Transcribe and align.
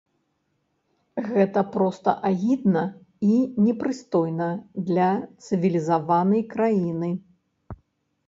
Гэта 1.25 1.61
проста 1.75 2.13
агідна 2.29 2.83
і 3.31 3.35
непрыстойна 3.65 4.49
для 4.87 5.09
цывілізаванай 5.49 6.43
краіны! 6.55 7.09